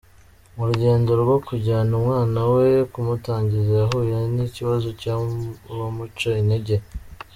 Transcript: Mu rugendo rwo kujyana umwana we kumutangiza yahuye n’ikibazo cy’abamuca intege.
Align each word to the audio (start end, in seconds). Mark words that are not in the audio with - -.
Mu 0.55 0.63
rugendo 0.69 1.09
rwo 1.21 1.37
kujyana 1.47 1.91
umwana 1.99 2.39
we 2.53 2.65
kumutangiza 2.91 3.71
yahuye 3.81 4.17
n’ikibazo 4.35 4.87
cy’abamuca 4.99 6.29
intege. 6.41 6.75